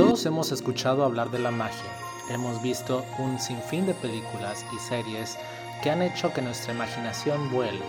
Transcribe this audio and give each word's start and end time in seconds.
Todos 0.00 0.24
hemos 0.24 0.50
escuchado 0.50 1.04
hablar 1.04 1.30
de 1.30 1.38
la 1.38 1.50
magia, 1.50 1.90
hemos 2.30 2.62
visto 2.62 3.04
un 3.18 3.38
sinfín 3.38 3.84
de 3.84 3.92
películas 3.92 4.64
y 4.74 4.78
series 4.78 5.36
que 5.82 5.90
han 5.90 6.00
hecho 6.00 6.32
que 6.32 6.40
nuestra 6.40 6.72
imaginación 6.72 7.50
vuele, 7.50 7.82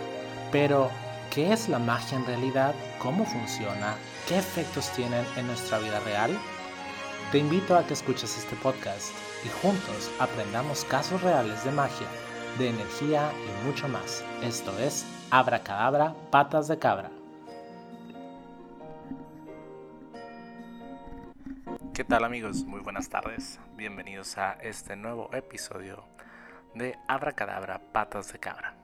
pero 0.50 0.90
¿qué 1.30 1.54
es 1.54 1.70
la 1.70 1.78
magia 1.78 2.18
en 2.18 2.26
realidad? 2.26 2.74
¿Cómo 2.98 3.24
funciona? 3.24 3.96
¿Qué 4.28 4.36
efectos 4.36 4.90
tienen 4.90 5.24
en 5.38 5.46
nuestra 5.46 5.78
vida 5.78 6.00
real? 6.00 6.38
Te 7.32 7.38
invito 7.38 7.74
a 7.74 7.86
que 7.86 7.94
escuches 7.94 8.36
este 8.36 8.56
podcast 8.56 9.08
y 9.46 9.48
juntos 9.62 10.10
aprendamos 10.18 10.84
casos 10.84 11.22
reales 11.22 11.64
de 11.64 11.70
magia, 11.70 12.08
de 12.58 12.68
energía 12.68 13.32
y 13.32 13.66
mucho 13.66 13.88
más. 13.88 14.22
Esto 14.42 14.78
es 14.78 15.06
Abracadabra, 15.30 16.14
Patas 16.30 16.68
de 16.68 16.78
Cabra. 16.78 17.21
¿Qué 21.94 22.04
tal 22.04 22.24
amigos? 22.24 22.64
Muy 22.64 22.80
buenas 22.80 23.10
tardes. 23.10 23.60
Bienvenidos 23.76 24.38
a 24.38 24.52
este 24.62 24.96
nuevo 24.96 25.28
episodio 25.34 26.02
de 26.74 26.98
Abracadabra, 27.06 27.82
Patas 27.92 28.32
de 28.32 28.38
Cabra. 28.38 28.74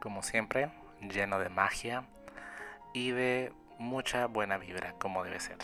Como 0.00 0.24
siempre, 0.24 0.72
lleno 1.00 1.38
de 1.38 1.50
magia 1.50 2.04
y 2.92 3.12
de 3.12 3.52
mucha 3.78 4.26
buena 4.26 4.58
vibra, 4.58 4.94
como 4.98 5.22
debe 5.22 5.38
ser. 5.38 5.58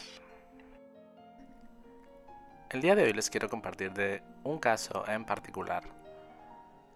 El 2.71 2.81
día 2.81 2.95
de 2.95 3.03
hoy 3.03 3.13
les 3.13 3.29
quiero 3.29 3.49
compartir 3.49 3.93
de 3.93 4.23
un 4.45 4.61
caso 4.61 5.05
en 5.09 5.25
particular 5.25 5.83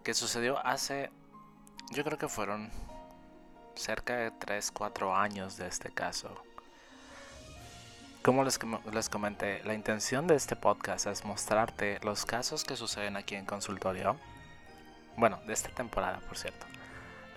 que 0.01 0.13
sucedió 0.13 0.65
hace, 0.65 1.11
yo 1.91 2.05
creo 2.05 2.17
que 2.17 2.29
fueron 2.29 2.69
cerca 3.75 4.15
de 4.15 4.31
3-4 4.31 5.13
años 5.13 5.57
de 5.57 5.67
este 5.67 5.91
caso. 5.91 6.46
Como 8.27 8.43
les, 8.43 9.07
comenté, 9.07 9.63
la 9.63 9.73
intención 9.73 10.27
de 10.27 10.35
este 10.35 10.57
podcast 10.57 11.07
es 11.07 11.23
mostrarte 11.23 11.97
los 12.03 12.25
casos 12.25 12.65
que 12.65 12.75
suceden 12.75 13.15
aquí 13.15 13.35
en 13.35 13.45
consultorio. 13.45 14.17
Bueno, 15.15 15.39
de 15.47 15.53
esta 15.53 15.69
temporada, 15.69 16.19
por 16.27 16.37
cierto. 16.37 16.65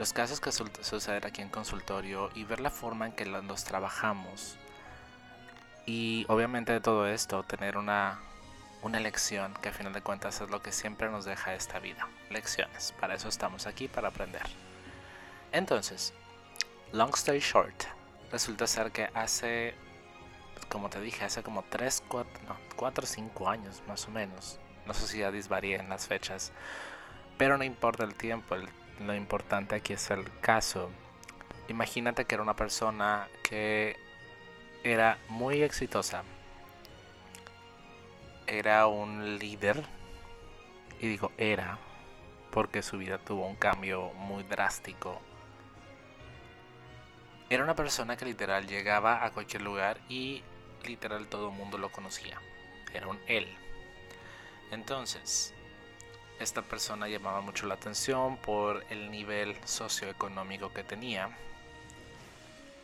Los 0.01 0.13
casos 0.13 0.41
que 0.41 0.51
suceden 0.51 1.25
aquí 1.25 1.43
en 1.43 1.49
consultorio 1.49 2.31
y 2.35 2.43
ver 2.43 2.59
la 2.59 2.73
forma 2.73 3.07
en 3.07 3.13
que 3.13 3.25
los 3.25 3.63
trabajamos. 3.63 4.57
Y 5.87 6.27
obviamente 6.29 6.73
de 6.73 6.81
todo 6.81 7.07
esto, 7.07 7.45
tener 7.45 7.77
una, 7.77 8.19
una 8.83 8.99
lección 8.99 9.55
que 9.63 9.69
a 9.69 9.73
final 9.73 9.93
de 9.93 10.03
cuentas 10.03 10.41
es 10.41 10.51
lo 10.51 10.61
que 10.61 10.73
siempre 10.73 11.09
nos 11.09 11.25
deja 11.25 11.55
esta 11.55 11.79
vida. 11.79 12.09
Lecciones. 12.31 12.95
Para 12.99 13.15
eso 13.15 13.29
estamos 13.29 13.69
aquí, 13.69 13.87
para 13.87 14.09
aprender. 14.09 14.43
Entonces, 15.53 16.13
long 16.91 17.15
story 17.15 17.39
short, 17.39 17.85
resulta 18.33 18.67
ser 18.67 18.91
que 18.91 19.09
hace 19.15 19.77
como 20.69 20.91
te 20.91 21.01
dije, 21.01 21.25
hace 21.25 21.43
como 21.43 21.63
3, 21.63 22.05
4, 22.09 22.41
no, 22.49 22.57
4 22.77 23.05
o 23.05 23.07
5 23.07 23.49
años 23.49 23.83
más 23.87 24.07
o 24.07 24.11
menos. 24.11 24.59
No 24.87 24.95
sé 24.95 25.07
si 25.07 25.19
ya 25.19 25.31
disvarían 25.31 25.89
las 25.89 26.07
fechas. 26.07 26.53
Pero 27.39 27.57
no 27.57 27.65
importa 27.65 28.05
el 28.05 28.15
tiempo, 28.15 28.57
lo 29.01 29.15
importante 29.15 29.75
aquí 29.75 29.95
es 29.95 30.11
el 30.11 30.31
caso. 30.41 30.91
Imagínate 31.69 32.25
que 32.25 32.35
era 32.35 32.43
una 32.43 32.57
persona 32.57 33.29
que 33.43 33.97
era 34.85 35.19
muy 35.29 35.63
exitosa. 35.63 36.23
Era 38.47 38.87
un 38.87 39.39
líder. 39.39 39.85
Y 41.01 41.09
digo 41.09 41.33
era 41.39 41.79
porque 42.51 42.83
su 42.83 42.99
vida 42.99 43.19
tuvo 43.19 43.47
un 43.47 43.57
cambio 43.57 44.13
muy 44.15 44.43
drástico. 44.43 45.21
Era 47.49 47.65
una 47.65 47.75
persona 47.75 48.17
que 48.17 48.25
literal 48.25 48.67
llegaba 48.67 49.25
a 49.25 49.31
cualquier 49.31 49.63
lugar 49.63 49.99
y 50.09 50.43
literal 50.85 51.29
todo 51.29 51.51
el 51.51 51.55
mundo 51.55 51.79
lo 51.79 51.91
conocía. 51.91 52.41
Era 52.93 53.07
un 53.07 53.19
él. 53.27 53.49
Entonces, 54.71 55.53
esta 56.39 56.63
persona 56.63 57.09
llamaba 57.09 57.41
mucho 57.41 57.67
la 57.67 57.75
atención 57.75 58.37
por 58.39 58.85
el 58.91 59.11
nivel 59.11 59.57
socioeconómico 59.65 60.73
que 60.73 60.85
tenía. 60.85 61.31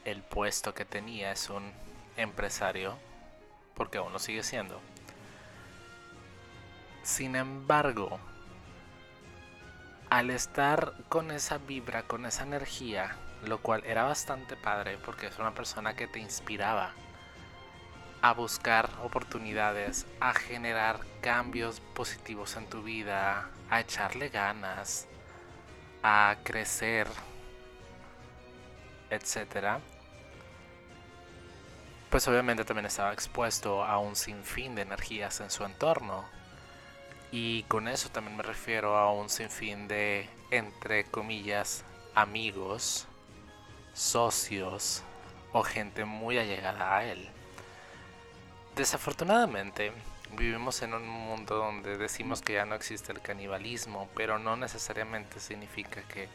El 0.04 0.22
puesto 0.22 0.74
que 0.74 0.84
tenía 0.84 1.32
es 1.32 1.48
un 1.48 1.72
empresario, 2.16 2.96
porque 3.74 3.98
aún 3.98 4.12
lo 4.12 4.18
sigue 4.18 4.42
siendo. 4.42 4.80
Sin 7.02 7.36
embargo, 7.36 8.18
al 10.10 10.30
estar 10.30 10.92
con 11.08 11.30
esa 11.30 11.58
vibra, 11.58 12.02
con 12.02 12.26
esa 12.26 12.42
energía, 12.42 13.16
lo 13.42 13.62
cual 13.62 13.84
era 13.84 14.04
bastante 14.04 14.56
padre 14.56 14.98
porque 14.98 15.26
es 15.28 15.38
una 15.38 15.54
persona 15.54 15.94
que 15.94 16.06
te 16.06 16.18
inspiraba 16.18 16.92
a 18.26 18.32
buscar 18.32 18.90
oportunidades, 19.04 20.04
a 20.18 20.34
generar 20.34 20.98
cambios 21.20 21.78
positivos 21.78 22.56
en 22.56 22.66
tu 22.66 22.82
vida, 22.82 23.48
a 23.70 23.80
echarle 23.80 24.30
ganas, 24.30 25.06
a 26.02 26.34
crecer, 26.42 27.06
etcétera, 29.10 29.78
pues 32.10 32.26
obviamente 32.26 32.64
también 32.64 32.86
estaba 32.86 33.12
expuesto 33.12 33.84
a 33.84 34.00
un 34.00 34.16
sinfín 34.16 34.74
de 34.74 34.82
energías 34.82 35.38
en 35.38 35.50
su 35.50 35.64
entorno. 35.64 36.24
Y 37.30 37.62
con 37.64 37.86
eso 37.86 38.08
también 38.08 38.36
me 38.36 38.42
refiero 38.42 38.96
a 38.96 39.12
un 39.12 39.28
sinfín 39.30 39.86
de, 39.86 40.28
entre 40.50 41.04
comillas, 41.04 41.84
amigos, 42.16 43.06
socios 43.94 45.04
o 45.52 45.62
gente 45.62 46.04
muy 46.04 46.38
allegada 46.38 46.96
a 46.96 47.04
él. 47.04 47.30
Desafortunadamente, 48.76 49.90
vivimos 50.32 50.82
en 50.82 50.92
un 50.92 51.08
mundo 51.08 51.56
donde 51.56 51.96
decimos 51.96 52.42
que 52.42 52.52
ya 52.52 52.66
no 52.66 52.74
existe 52.74 53.10
el 53.10 53.22
canibalismo, 53.22 54.06
pero 54.14 54.38
no 54.38 54.54
necesariamente 54.54 55.40
significa 55.40 56.02
que 56.02 56.28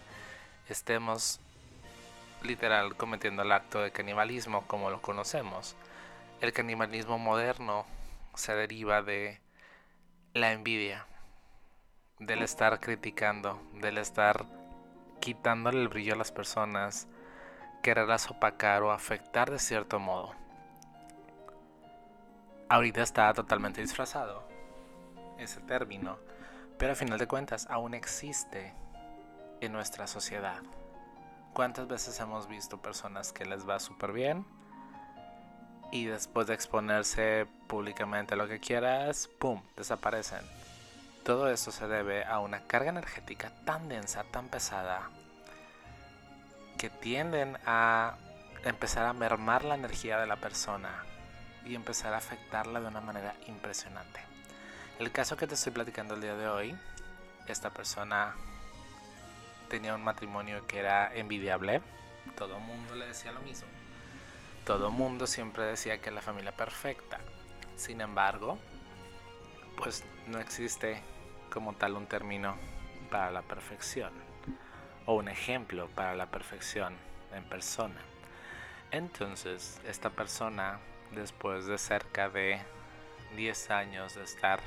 estemos 0.68 1.40
literal 2.41 2.96
cometiendo 2.96 3.44
el 3.44 3.52
acto 3.52 3.79
de 3.81 3.91
canibalismo 3.91 4.66
como 4.66 4.90
lo 4.90 5.03
conocemos. 5.03 5.75
El 6.41 6.52
canibalismo 6.52 7.19
moderno 7.19 7.85
se 8.34 8.56
deriva 8.56 9.03
de 9.03 9.40
la 10.34 10.52
envidia, 10.52 11.06
del 12.18 12.41
estar 12.41 12.79
criticando, 12.79 13.62
del 13.73 14.00
estar 14.00 14.47
quitándole 15.19 15.79
el 15.79 15.90
brillo 15.90 16.16
a 16.16 16.18
las 16.18 16.31
personas, 16.31 17.08
quererlas 17.84 18.31
opacar 18.31 18.81
o 18.81 18.91
afectar 18.91 19.52
de 19.52 19.59
cierto 19.59 20.00
modo 20.00 20.41
ahorita 22.71 23.01
está 23.01 23.33
totalmente 23.33 23.81
disfrazado 23.81 24.47
ese 25.37 25.59
término, 25.59 26.17
pero 26.77 26.93
a 26.93 26.95
final 26.95 27.19
de 27.19 27.27
cuentas 27.27 27.67
aún 27.69 27.93
existe 27.93 28.73
en 29.59 29.73
nuestra 29.73 30.07
sociedad. 30.07 30.61
¿Cuántas 31.53 31.89
veces 31.89 32.17
hemos 32.21 32.47
visto 32.47 32.81
personas 32.81 33.33
que 33.33 33.43
les 33.43 33.67
va 33.67 33.77
súper 33.81 34.13
bien 34.13 34.45
y 35.91 36.05
después 36.05 36.47
de 36.47 36.53
exponerse 36.53 37.45
públicamente 37.67 38.37
lo 38.37 38.47
que 38.47 38.61
quieras, 38.61 39.29
¡pum!, 39.37 39.61
desaparecen? 39.75 40.45
Todo 41.25 41.49
esto 41.49 41.71
se 41.71 41.89
debe 41.89 42.23
a 42.23 42.39
una 42.39 42.61
carga 42.67 42.91
energética 42.91 43.51
tan 43.65 43.89
densa, 43.89 44.23
tan 44.31 44.47
pesada, 44.47 45.09
que 46.77 46.89
tienden 46.89 47.57
a 47.65 48.15
empezar 48.63 49.07
a 49.07 49.13
mermar 49.13 49.65
la 49.65 49.75
energía 49.75 50.19
de 50.19 50.27
la 50.27 50.37
persona 50.37 51.03
y 51.66 51.75
empezar 51.75 52.13
a 52.13 52.17
afectarla 52.17 52.79
de 52.79 52.88
una 52.88 53.01
manera 53.01 53.35
impresionante. 53.47 54.19
El 54.99 55.11
caso 55.11 55.38
que 55.38 55.47
te 55.47 55.55
estoy 55.55 55.72
platicando 55.72 56.16
el 56.16 56.22
día 56.22 56.35
de 56.35 56.47
hoy, 56.47 56.75
esta 57.47 57.72
persona 57.72 58.35
tenía 59.69 59.95
un 59.95 60.03
matrimonio 60.03 60.66
que 60.67 60.79
era 60.79 61.13
envidiable, 61.13 61.81
todo 62.38 62.57
el 62.57 62.63
mundo 62.63 62.95
le 62.95 63.07
decía 63.07 63.31
lo 63.31 63.41
mismo, 63.41 63.67
todo 64.66 64.91
mundo 64.91 65.27
siempre 65.27 65.63
decía 65.63 65.99
que 66.01 66.11
la 66.11 66.22
familia 66.22 66.51
perfecta, 66.51 67.19
sin 67.75 68.01
embargo, 68.01 68.59
pues 69.78 70.03
no 70.28 70.40
existe 70.40 71.02
como 71.52 71.73
tal 71.73 71.96
un 71.96 72.05
término 72.05 72.58
para 73.09 73.31
la 73.31 73.41
perfección 73.41 74.11
o 75.05 75.16
un 75.16 75.28
ejemplo 75.28 75.87
para 75.90 76.16
la 76.16 76.28
perfección 76.28 76.96
en 77.34 77.43
persona. 77.46 77.99
Entonces, 78.91 79.79
esta 79.85 80.09
persona 80.09 80.79
después 81.16 81.66
de 81.66 81.78
cerca 81.78 82.29
de 82.29 82.61
10 83.35 83.72
años 83.72 84.16
de 84.16 84.23
estar 84.23 84.59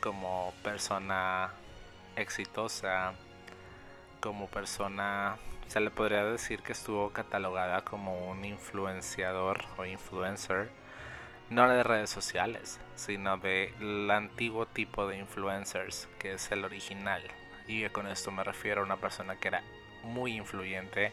como 0.00 0.52
persona 0.62 1.50
exitosa, 2.16 3.14
como 4.20 4.48
persona, 4.48 5.36
se 5.66 5.80
le 5.80 5.90
podría 5.90 6.24
decir 6.24 6.62
que 6.62 6.72
estuvo 6.72 7.10
catalogada 7.10 7.82
como 7.82 8.28
un 8.30 8.44
influenciador 8.44 9.64
o 9.76 9.84
influencer, 9.84 10.70
no 11.50 11.68
de 11.68 11.82
redes 11.82 12.10
sociales, 12.10 12.78
sino 12.94 13.38
del 13.38 14.10
antiguo 14.10 14.66
tipo 14.66 15.06
de 15.06 15.18
influencers, 15.18 16.08
que 16.18 16.34
es 16.34 16.50
el 16.52 16.64
original. 16.64 17.22
Y 17.66 17.88
con 17.90 18.06
esto 18.06 18.30
me 18.30 18.44
refiero 18.44 18.80
a 18.80 18.84
una 18.84 18.96
persona 18.96 19.36
que 19.36 19.48
era 19.48 19.62
muy 20.02 20.36
influyente 20.36 21.12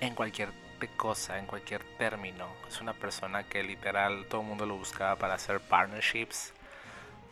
en 0.00 0.14
cualquier 0.14 0.50
cosa, 0.88 1.38
en 1.38 1.46
cualquier 1.46 1.84
término. 1.98 2.46
Es 2.68 2.80
una 2.80 2.92
persona 2.92 3.44
que 3.44 3.62
literal 3.62 4.26
todo 4.28 4.40
el 4.40 4.46
mundo 4.46 4.66
lo 4.66 4.76
buscaba 4.76 5.16
para 5.16 5.34
hacer 5.34 5.60
partnerships, 5.60 6.52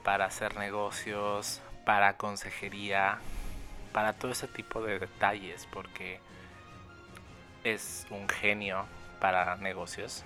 para 0.05 0.27
hacer 0.27 0.57
negocios, 0.57 1.61
para 1.85 2.17
consejería, 2.17 3.19
para 3.93 4.13
todo 4.13 4.33
ese 4.33 4.49
tipo 4.49 4.83
de 4.83 4.99
detalles, 4.99 5.67
porque 5.73 6.21
es 7.65 8.07
un 8.11 8.29
genio 8.29 8.87
para 9.21 9.57
negocios, 9.57 10.25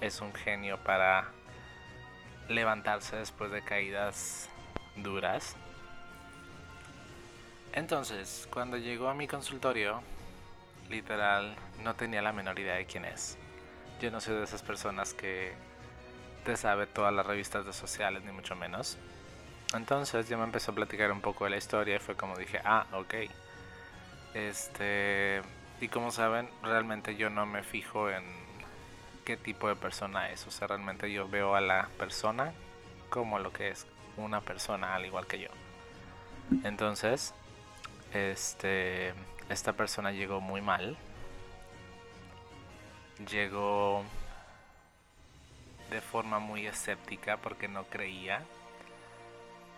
es 0.00 0.20
un 0.20 0.32
genio 0.34 0.78
para 0.78 1.28
levantarse 2.48 3.16
después 3.16 3.50
de 3.50 3.62
caídas 3.62 4.48
duras. 4.96 5.56
Entonces, 7.72 8.48
cuando 8.50 8.78
llegó 8.78 9.08
a 9.08 9.14
mi 9.14 9.26
consultorio, 9.26 10.02
literal, 10.88 11.56
no 11.82 11.94
tenía 11.94 12.22
la 12.22 12.32
menor 12.32 12.58
idea 12.58 12.74
de 12.74 12.86
quién 12.86 13.04
es. 13.04 13.38
Yo 14.00 14.10
no 14.10 14.20
soy 14.20 14.36
de 14.36 14.44
esas 14.44 14.62
personas 14.62 15.14
que 15.14 15.54
te 16.44 16.56
sabe 16.56 16.86
todas 16.86 17.12
las 17.12 17.26
revistas 17.26 17.66
de 17.66 17.72
sociales, 17.72 18.22
ni 18.22 18.32
mucho 18.32 18.54
menos. 18.54 18.98
Entonces 19.74 20.28
yo 20.28 20.38
me 20.38 20.44
empezó 20.44 20.72
a 20.72 20.74
platicar 20.74 21.10
un 21.10 21.20
poco 21.20 21.44
de 21.44 21.50
la 21.50 21.56
historia 21.56 21.96
y 21.96 21.98
fue 21.98 22.14
como 22.14 22.36
dije, 22.36 22.60
ah, 22.64 22.86
ok. 22.92 23.14
Este, 24.34 25.42
y 25.80 25.88
como 25.88 26.10
saben, 26.10 26.48
realmente 26.62 27.16
yo 27.16 27.30
no 27.30 27.46
me 27.46 27.62
fijo 27.62 28.10
en 28.10 28.24
qué 29.24 29.36
tipo 29.36 29.68
de 29.68 29.76
persona 29.76 30.30
es. 30.30 30.46
O 30.46 30.50
sea, 30.50 30.68
realmente 30.68 31.10
yo 31.12 31.28
veo 31.28 31.56
a 31.56 31.60
la 31.60 31.88
persona 31.98 32.52
como 33.10 33.38
lo 33.38 33.52
que 33.52 33.68
es 33.68 33.86
una 34.16 34.40
persona 34.40 34.94
al 34.94 35.04
igual 35.04 35.26
que 35.26 35.40
yo. 35.40 35.48
Entonces, 36.64 37.34
este, 38.16 39.14
esta 39.48 39.72
persona 39.74 40.12
llegó 40.12 40.40
muy 40.40 40.60
mal. 40.60 40.96
Llegó 43.30 44.04
de 45.90 46.00
forma 46.00 46.38
muy 46.38 46.66
escéptica 46.66 47.36
porque 47.38 47.68
no 47.68 47.84
creía. 47.84 48.42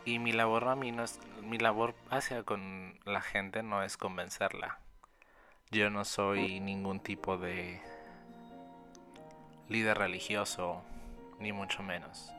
Y 0.05 0.19
mi 0.19 0.33
labor 0.33 0.69
a 0.69 0.75
mí 0.75 0.91
no 0.91 1.05
es, 1.05 1.21
mi 1.43 1.59
labor 1.59 1.95
hacia 2.11 2.43
con 2.43 2.99
la 3.05 3.21
gente 3.21 3.63
no 3.63 3.83
es 3.83 3.97
convencerla. 3.97 4.79
Yo 5.71 5.91
no 5.91 6.05
soy 6.05 6.61
ningún 6.61 7.01
tipo 7.01 7.37
de 7.37 7.83
líder 9.69 9.99
religioso, 9.99 10.83
ni 11.39 11.53
mucho 11.53 11.83
menos. 11.83 12.33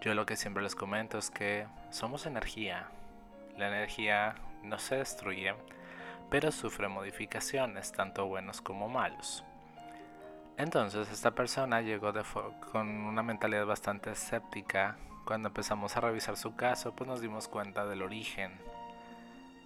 Yo 0.00 0.14
lo 0.14 0.26
que 0.26 0.36
siempre 0.36 0.62
les 0.62 0.74
comento 0.74 1.18
es 1.18 1.30
que 1.30 1.66
somos 1.90 2.26
energía. 2.26 2.88
La 3.56 3.68
energía 3.68 4.34
no 4.62 4.78
se 4.78 4.96
destruye, 4.96 5.54
pero 6.30 6.52
sufre 6.52 6.88
modificaciones, 6.88 7.92
tanto 7.92 8.26
buenos 8.26 8.60
como 8.60 8.88
malos. 8.88 9.44
Entonces 10.56 11.10
esta 11.10 11.30
persona 11.30 11.80
llegó 11.80 12.12
con 12.72 12.88
una 12.88 13.22
mentalidad 13.22 13.66
bastante 13.66 14.10
escéptica. 14.10 14.96
Cuando 15.24 15.48
empezamos 15.48 15.96
a 15.96 16.00
revisar 16.00 16.36
su 16.36 16.54
caso, 16.54 16.94
pues 16.94 17.08
nos 17.08 17.20
dimos 17.20 17.48
cuenta 17.48 17.86
del 17.86 18.02
origen 18.02 18.52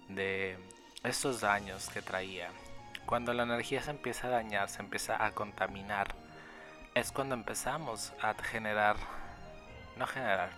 de 0.07 0.57
estos 1.03 1.41
daños 1.41 1.89
que 1.89 2.01
traía. 2.01 2.49
Cuando 3.05 3.33
la 3.33 3.43
energía 3.43 3.81
se 3.81 3.91
empieza 3.91 4.27
a 4.27 4.31
dañar, 4.31 4.69
se 4.69 4.81
empieza 4.81 5.23
a 5.23 5.31
contaminar, 5.31 6.15
es 6.95 7.11
cuando 7.11 7.35
empezamos 7.35 8.13
a 8.21 8.33
generar, 8.35 8.95
no 9.97 10.07
generar, 10.07 10.49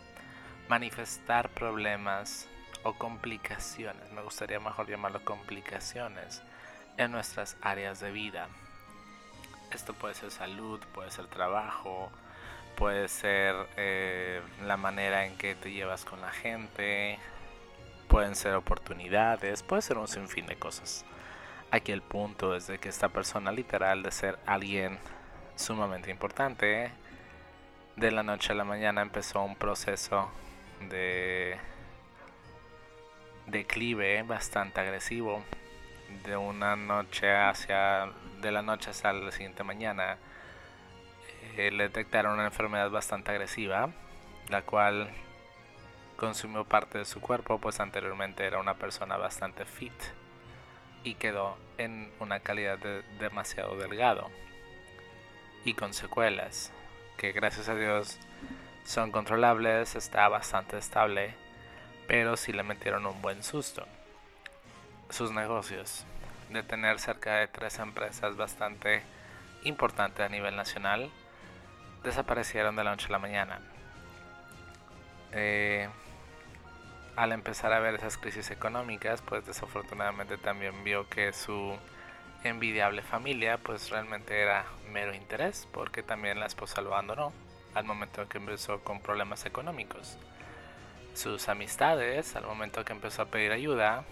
manifestar 0.69 1.49
problemas 1.49 2.47
o 2.83 2.93
complicaciones, 2.93 4.11
me 4.11 4.21
gustaría 4.21 4.59
mejor 4.59 4.89
llamarlo 4.89 5.23
complicaciones, 5.23 6.41
en 6.97 7.11
nuestras 7.11 7.57
áreas 7.61 7.99
de 7.99 8.11
vida. 8.11 8.47
Esto 9.71 9.93
puede 9.93 10.15
ser 10.15 10.31
salud, 10.31 10.79
puede 10.93 11.11
ser 11.11 11.27
trabajo, 11.27 12.09
puede 12.75 13.07
ser 13.07 13.55
eh, 13.75 14.41
la 14.65 14.77
manera 14.77 15.25
en 15.25 15.37
que 15.37 15.55
te 15.55 15.71
llevas 15.71 16.05
con 16.05 16.21
la 16.21 16.31
gente, 16.31 17.19
pueden 18.07 18.35
ser 18.35 18.55
oportunidades, 18.55 19.63
puede 19.63 19.81
ser 19.81 19.97
un 19.97 20.07
sinfín 20.07 20.47
de 20.47 20.55
cosas. 20.55 21.05
Aquí 21.69 21.91
el 21.91 22.01
punto 22.01 22.55
es 22.55 22.67
de 22.67 22.79
que 22.79 22.89
esta 22.89 23.09
persona 23.09 23.51
literal 23.51 24.03
de 24.03 24.11
ser 24.11 24.39
alguien 24.45 24.99
sumamente 25.55 26.09
importante, 26.11 26.91
de 27.97 28.11
la 28.11 28.23
noche 28.23 28.53
a 28.53 28.55
la 28.55 28.63
mañana 28.63 29.01
empezó 29.01 29.41
un 29.41 29.55
proceso 29.55 30.29
de 30.89 31.57
declive 33.47 34.21
bastante 34.23 34.81
agresivo 34.81 35.41
de 36.25 36.35
una 36.35 36.75
noche 36.75 37.33
hacia 37.33 38.11
de 38.41 38.51
la 38.51 38.61
noche 38.61 38.89
hasta 38.89 39.13
la 39.13 39.31
siguiente 39.31 39.63
mañana 39.63 40.17
eh, 41.55 41.71
le 41.71 41.83
detectaron 41.83 42.33
una 42.33 42.45
enfermedad 42.45 42.91
bastante 42.91 43.31
agresiva 43.31 43.89
la 44.49 44.61
cual 44.63 45.09
consumió 46.17 46.65
parte 46.65 46.97
de 46.97 47.05
su 47.05 47.21
cuerpo 47.21 47.57
pues 47.57 47.79
anteriormente 47.79 48.45
era 48.45 48.59
una 48.59 48.73
persona 48.73 49.15
bastante 49.15 49.65
fit 49.65 49.93
y 51.03 51.15
quedó 51.15 51.57
en 51.77 52.11
una 52.19 52.41
calidad 52.41 52.77
de 52.77 53.01
demasiado 53.17 53.77
delgado 53.77 54.29
y 55.63 55.73
con 55.73 55.93
secuelas 55.93 56.73
que 57.15 57.31
gracias 57.31 57.69
a 57.69 57.75
Dios 57.75 58.19
son 58.83 59.11
controlables 59.11 59.95
está 59.95 60.27
bastante 60.27 60.77
estable 60.77 61.46
pero 62.07 62.37
sí 62.37 62.53
le 62.53 62.63
metieron 62.63 63.05
un 63.05 63.21
buen 63.21 63.43
susto. 63.43 63.85
Sus 65.09 65.31
negocios, 65.31 66.05
de 66.49 66.63
tener 66.63 66.99
cerca 66.99 67.35
de 67.35 67.47
tres 67.47 67.79
empresas 67.79 68.35
bastante 68.37 69.03
importantes 69.63 70.25
a 70.25 70.29
nivel 70.29 70.55
nacional, 70.55 71.11
desaparecieron 72.03 72.75
de 72.75 72.83
la 72.83 72.91
noche 72.91 73.07
a 73.07 73.11
la 73.11 73.19
mañana. 73.19 73.59
Eh, 75.33 75.89
al 77.15 77.31
empezar 77.31 77.73
a 77.73 77.79
ver 77.79 77.95
esas 77.95 78.17
crisis 78.17 78.51
económicas, 78.51 79.21
pues 79.21 79.45
desafortunadamente 79.45 80.37
también 80.37 80.83
vio 80.83 81.09
que 81.09 81.33
su 81.33 81.75
envidiable 82.43 83.01
familia, 83.01 83.57
pues 83.57 83.89
realmente 83.89 84.39
era 84.39 84.65
mero 84.91 85.13
interés, 85.13 85.67
porque 85.73 86.03
también 86.03 86.39
la 86.39 86.45
esposa 86.45 86.81
lo 86.81 86.93
abandonó 86.93 87.33
al 87.73 87.85
momento 87.85 88.27
que 88.29 88.37
empezó 88.37 88.79
con 88.81 89.01
problemas 89.01 89.45
económicos. 89.45 90.17
Sus 91.17 91.49
amistades, 91.49 92.35
al 92.35 92.45
momento 92.45 92.85
que 92.85 92.93
empezó 92.93 93.23
a 93.23 93.25
pedir 93.25 93.51
ayuda, 93.51 94.03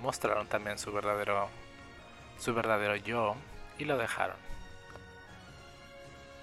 mostraron 0.00 0.46
también 0.46 0.78
su 0.78 0.92
verdadero, 0.92 1.48
su 2.38 2.54
verdadero 2.54 2.94
yo 2.94 3.34
y 3.76 3.84
lo 3.86 3.98
dejaron. 3.98 4.36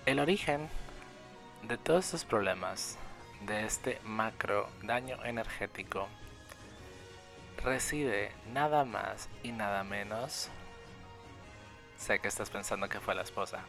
El 0.06 0.19
origen 0.19 0.68
de 1.63 1.77
todos 1.77 2.03
estos 2.03 2.25
problemas, 2.25 2.97
de 3.44 3.63
este 3.65 4.01
macro 4.03 4.69
daño 4.84 5.24
energético, 5.24 6.10
reside 7.63 8.34
nada 8.51 8.84
más 8.84 9.29
y 9.43 9.53
nada 9.53 9.86
menos. 9.86 10.50
Sé 11.98 12.19
que 12.19 12.27
estás 12.27 12.50
pensando 12.50 12.89
que 12.89 13.00
fue 13.00 13.15
la 13.15 13.22
esposa. 13.22 13.62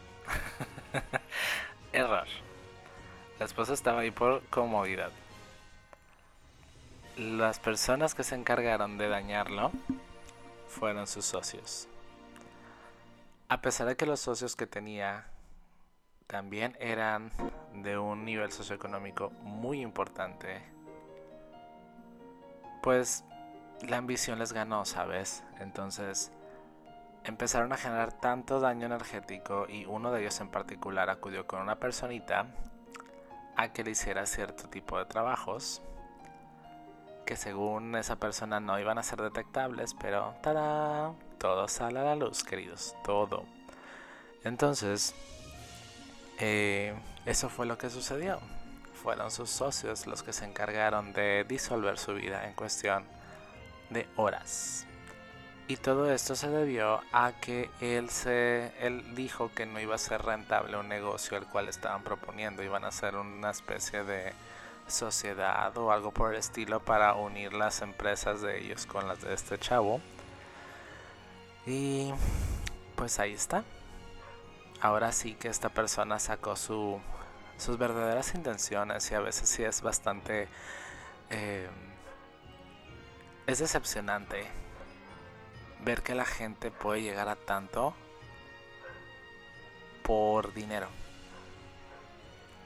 Error. 1.93 2.27
La 3.39 3.45
esposa 3.45 3.73
estaba 3.73 4.01
ahí 4.01 4.11
por 4.11 4.43
comodidad 4.47 5.13
las 7.17 7.57
personas 7.57 8.13
que 8.13 8.23
se 8.23 8.35
encargaron 8.35 8.97
de 8.99 9.09
dañarlo 9.09 9.71
fueron 10.67 11.07
sus 11.07 11.25
socios. 11.25 11.87
A 13.49 13.61
pesar 13.61 13.87
de 13.87 13.95
que 13.95 14.05
los 14.05 14.19
socios 14.19 14.55
que 14.55 14.67
tenía 14.67 15.25
también 16.27 16.77
eran 16.79 17.31
de 17.73 17.97
un 17.97 18.23
nivel 18.23 18.51
socioeconómico 18.51 19.31
muy 19.41 19.81
importante, 19.81 20.61
pues 22.83 23.23
la 23.87 23.97
ambición 23.97 24.37
les 24.37 24.53
ganó, 24.53 24.85
¿sabes? 24.85 25.43
Entonces 25.59 26.31
empezaron 27.23 27.73
a 27.73 27.77
generar 27.77 28.13
tanto 28.13 28.59
daño 28.59 28.85
energético 28.85 29.65
y 29.67 29.85
uno 29.85 30.11
de 30.11 30.21
ellos 30.21 30.39
en 30.39 30.49
particular 30.49 31.09
acudió 31.09 31.47
con 31.47 31.61
una 31.61 31.79
personita 31.79 32.45
a 33.55 33.73
que 33.73 33.83
le 33.83 33.91
hiciera 33.91 34.27
cierto 34.27 34.69
tipo 34.69 34.99
de 34.99 35.05
trabajos 35.05 35.81
que 37.27 37.35
según 37.35 37.93
esa 37.97 38.15
persona 38.15 38.61
no 38.61 38.79
iban 38.79 38.97
a 38.97 39.03
ser 39.03 39.21
detectables, 39.21 39.93
pero 39.99 40.33
¡tada! 40.41 41.13
Todo 41.37 41.67
sale 41.67 41.99
a 41.99 42.03
la 42.03 42.15
luz, 42.15 42.43
queridos, 42.43 42.95
todo. 43.03 43.43
Entonces, 44.45 45.13
eh, 46.39 46.95
eso 47.25 47.49
fue 47.49 47.65
lo 47.65 47.77
que 47.77 47.89
sucedió. 47.89 48.39
Fueron 49.03 49.29
sus 49.29 49.49
socios 49.49 50.07
los 50.07 50.23
que 50.23 50.31
se 50.31 50.45
encargaron 50.45 51.11
de 51.11 51.45
disolver 51.47 51.99
su 51.99 52.13
vida 52.13 52.47
en 52.47 52.53
cuestión 52.53 53.03
de 53.89 54.07
horas. 54.15 54.87
Y 55.67 55.75
todo 55.75 56.09
esto 56.09 56.33
se 56.33 56.49
debió 56.49 57.01
a 57.11 57.33
que 57.33 57.69
él 57.81 58.09
se 58.09 58.71
él 58.79 59.15
dijo 59.15 59.51
que 59.53 59.65
no 59.65 59.81
iba 59.81 59.95
a 59.95 59.97
ser 59.97 60.21
rentable 60.21 60.77
un 60.77 60.87
negocio 60.87 61.37
el 61.37 61.45
cual 61.45 61.67
estaban 61.67 62.03
proponiendo, 62.03 62.63
iban 62.63 62.85
a 62.85 62.91
ser 62.91 63.17
una 63.17 63.51
especie 63.51 64.05
de 64.05 64.31
sociedad 64.87 65.75
o 65.77 65.91
algo 65.91 66.11
por 66.11 66.33
el 66.33 66.39
estilo 66.39 66.79
para 66.79 67.13
unir 67.15 67.53
las 67.53 67.81
empresas 67.81 68.41
de 68.41 68.59
ellos 68.59 68.85
con 68.85 69.07
las 69.07 69.21
de 69.21 69.33
este 69.33 69.57
chavo. 69.57 70.01
Y 71.65 72.13
pues 72.95 73.19
ahí 73.19 73.33
está. 73.33 73.63
ahora 74.81 75.11
sí 75.11 75.33
que 75.35 75.49
esta 75.49 75.69
persona 75.69 76.19
sacó 76.19 76.55
su, 76.55 76.99
sus 77.57 77.77
verdaderas 77.77 78.33
intenciones 78.35 79.11
y 79.11 79.15
a 79.15 79.19
veces 79.19 79.49
sí 79.49 79.63
es 79.63 79.81
bastante... 79.81 80.47
Eh, 81.29 81.69
es 83.47 83.59
decepcionante 83.59 84.45
ver 85.83 86.03
que 86.03 86.15
la 86.15 86.25
gente 86.25 86.71
puede 86.71 87.01
llegar 87.01 87.29
a 87.29 87.35
tanto 87.35 87.93
por 90.03 90.53
dinero, 90.53 90.87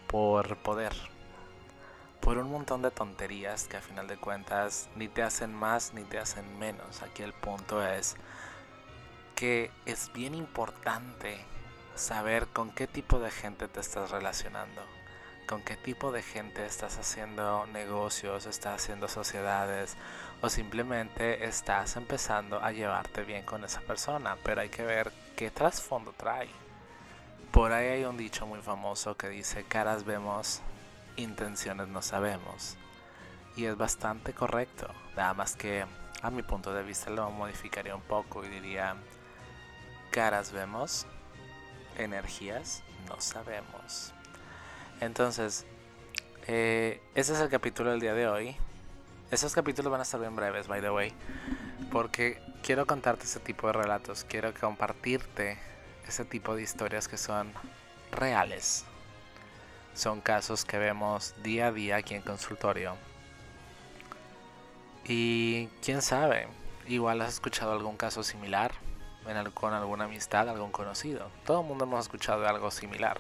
por 0.08 0.58
poder, 0.58 0.94
por 2.22 2.38
un 2.38 2.52
montón 2.52 2.82
de 2.82 2.92
tonterías 2.92 3.68
que 3.68 3.78
a 3.78 3.82
final 3.82 4.08
de 4.08 4.18
cuentas 4.18 4.90
ni 4.96 5.08
te 5.08 5.24
hacen 5.24 5.54
más 5.54 5.94
ni 5.94 6.04
te 6.04 6.20
hacen 6.20 6.60
menos. 6.60 7.02
Aquí 7.02 7.24
el 7.24 7.34
punto 7.34 7.84
es 7.86 8.16
que 9.36 9.72
es 9.86 10.12
bien 10.14 10.36
importante 10.36 11.44
saber 11.96 12.48
con 12.48 12.72
qué 12.72 12.88
tipo 12.88 13.20
de 13.20 13.32
gente 13.32 13.68
te 13.68 13.80
estás 13.80 14.12
relacionando, 14.12 14.82
con 15.48 15.64
qué 15.64 15.76
tipo 15.76 16.12
de 16.12 16.22
gente 16.22 16.66
estás 16.66 16.98
haciendo 17.00 17.66
negocios, 17.68 18.46
estás 18.46 18.82
haciendo 18.82 19.08
sociedades 19.08 19.98
o 20.42 20.50
simplemente 20.50 21.46
estás 21.46 21.98
empezando 21.98 22.60
a 22.60 22.72
llevarte 22.72 23.24
bien 23.24 23.44
con 23.46 23.64
esa 23.64 23.82
persona, 23.82 24.38
pero 24.44 24.62
hay 24.62 24.70
que 24.70 24.84
ver 24.84 25.12
qué 25.36 25.50
trasfondo 25.50 26.14
trae. 26.14 26.50
Por 27.52 27.74
ahí 27.74 27.88
hay 27.88 28.06
un 28.06 28.16
dicho 28.16 28.46
muy 28.46 28.62
famoso 28.62 29.18
que 29.18 29.28
dice 29.28 29.64
caras 29.64 30.06
vemos, 30.06 30.62
intenciones 31.16 31.88
no 31.88 32.02
sabemos. 32.02 32.78
Y 33.56 33.66
es 33.66 33.78
bastante 33.78 34.34
correcto, 34.34 34.88
nada 35.16 35.34
más 35.34 35.56
que 35.56 35.86
a 36.22 36.30
mi 36.30 36.44
punto 36.44 36.74
de 36.74 36.84
vista 36.84 37.10
lo 37.10 37.30
modificaría 37.32 37.96
un 37.96 38.02
poco 38.02 38.46
y 38.46 38.48
diría 38.48 38.96
caras 40.12 40.52
vemos, 40.52 41.06
energías 41.98 42.84
no 43.08 43.20
sabemos. 43.20 44.14
Entonces, 45.00 45.66
eh, 46.48 47.02
ese 47.16 47.34
es 47.34 47.40
el 47.40 47.50
capítulo 47.50 47.92
del 47.92 48.00
día 48.00 48.14
de 48.14 48.28
hoy. 48.28 48.56
Esos 49.32 49.54
capítulos 49.54 49.92
van 49.92 50.02
a 50.02 50.04
estar 50.04 50.20
bien 50.20 50.36
breves, 50.36 50.68
by 50.68 50.82
the 50.82 50.92
way, 50.92 51.14
porque 51.92 52.42
quiero 52.62 52.86
contarte 52.86 53.24
ese 53.24 53.40
tipo 53.40 53.68
de 53.68 53.74
relatos, 53.74 54.26
quiero 54.26 54.54
compartirte 54.54 55.58
ese 56.08 56.26
tipo 56.26 56.56
de 56.56 56.64
historias 56.64 57.08
que 57.08 57.18
son 57.18 57.52
reales. 58.12 58.86
Son 59.94 60.22
casos 60.22 60.66
que 60.66 60.78
vemos 60.78 61.36
día 61.44 61.68
a 61.68 61.72
día 61.72 61.98
aquí 61.98 62.16
en 62.16 62.22
consultorio. 62.22 62.96
Y 65.06 65.68
quién 65.84 66.02
sabe, 66.02 66.48
igual 66.88 67.22
has 67.22 67.34
escuchado 67.34 67.74
algún 67.74 67.98
caso 67.98 68.24
similar 68.24 68.72
con 69.54 69.74
alguna 69.74 70.06
amistad, 70.06 70.50
algún 70.50 70.72
conocido. 70.72 71.30
Todo 71.46 71.62
el 71.62 71.68
mundo 71.68 71.86
hemos 71.86 72.06
escuchado 72.06 72.48
algo 72.48 72.72
similar. 72.72 73.20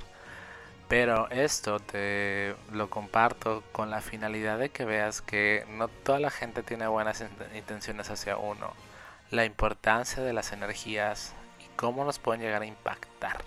Pero 0.88 1.30
esto 1.30 1.80
te 1.80 2.56
lo 2.72 2.90
comparto 2.90 3.64
con 3.72 3.90
la 3.90 4.02
finalidad 4.02 4.58
de 4.58 4.70
que 4.70 4.84
veas 4.84 5.22
que 5.22 5.66
no 5.70 5.88
toda 5.88 6.20
la 6.20 6.30
gente 6.30 6.64
tiene 6.64 6.88
buenas 6.88 7.24
intenciones 7.56 8.10
hacia 8.10 8.38
uno. 8.38 8.74
La 9.30 9.46
importancia 9.46 10.22
de 10.22 10.34
las 10.34 10.52
energías 10.52 11.34
cómo 11.76 12.06
nos 12.06 12.20
pueden 12.20 12.42
llegar 12.42 12.62
a 12.62 12.66
impactar. 12.66 13.44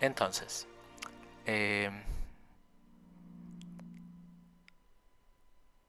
Entonces, 0.00 0.66
eh, 1.46 1.90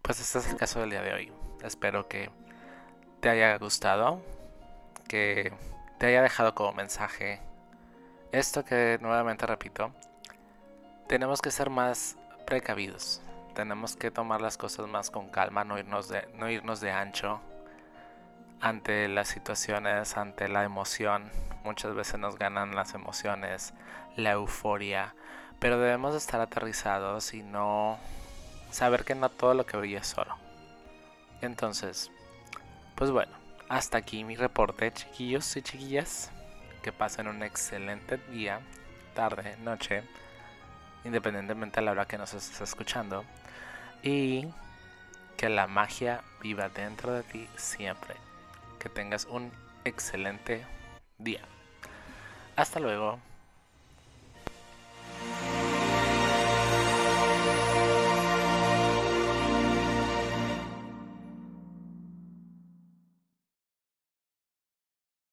pues 0.01 0.19
este 0.19 0.39
es 0.39 0.49
el 0.49 0.57
caso 0.57 0.79
del 0.79 0.91
día 0.91 1.01
de 1.01 1.13
hoy. 1.13 1.31
Espero 1.63 2.07
que 2.07 2.29
te 3.21 3.29
haya 3.29 3.57
gustado, 3.57 4.21
que 5.07 5.53
te 5.97 6.07
haya 6.07 6.21
dejado 6.21 6.53
como 6.53 6.73
mensaje 6.73 7.41
esto 8.35 8.65
que 8.65 8.97
nuevamente 9.01 9.45
repito, 9.45 9.93
tenemos 11.07 11.41
que 11.41 11.51
ser 11.51 11.69
más 11.69 12.17
precavidos, 12.45 13.21
tenemos 13.53 13.95
que 13.95 14.11
tomar 14.11 14.41
las 14.41 14.57
cosas 14.57 14.89
más 14.89 15.09
con 15.09 15.29
calma, 15.29 15.63
no 15.63 15.79
irnos 15.79 16.09
de, 16.09 16.27
no 16.35 16.49
irnos 16.49 16.81
de 16.81 16.91
ancho 16.91 17.39
ante 18.59 19.07
las 19.07 19.29
situaciones, 19.29 20.17
ante 20.17 20.49
la 20.49 20.65
emoción. 20.65 21.31
Muchas 21.63 21.95
veces 21.95 22.19
nos 22.19 22.37
ganan 22.37 22.75
las 22.75 22.93
emociones, 22.93 23.73
la 24.17 24.31
euforia, 24.31 25.15
pero 25.59 25.79
debemos 25.79 26.15
estar 26.15 26.41
aterrizados 26.41 27.33
y 27.33 27.43
no 27.43 27.97
saber 28.71 29.05
que 29.05 29.15
no 29.15 29.29
todo 29.29 29.53
lo 29.53 29.65
que 29.65 29.77
brilla 29.77 29.99
es 29.99 30.17
oro. 30.17 30.35
Entonces, 31.41 32.11
pues 32.95 33.11
bueno, 33.11 33.31
hasta 33.69 33.97
aquí 33.97 34.23
mi 34.23 34.35
reporte, 34.35 34.91
chiquillos 34.93 35.55
y 35.57 35.61
chiquillas. 35.61 36.31
Que 36.81 36.91
pasen 36.91 37.27
un 37.27 37.41
excelente 37.41 38.17
día, 38.29 38.59
tarde, 39.15 39.57
noche, 39.57 40.03
independientemente 41.03 41.79
de 41.79 41.85
la 41.85 41.91
hora 41.91 42.05
que 42.05 42.19
nos 42.19 42.33
estés 42.33 42.61
escuchando. 42.61 43.25
Y 44.03 44.47
que 45.35 45.49
la 45.49 45.65
magia 45.65 46.21
viva 46.41 46.69
dentro 46.69 47.11
de 47.11 47.23
ti 47.23 47.49
siempre 47.55 48.15
que 48.85 48.89
tengas 48.89 49.25
un 49.25 49.51
excelente 49.83 50.63
día. 51.17 51.41
Hasta 52.55 52.79
luego. 52.79 53.19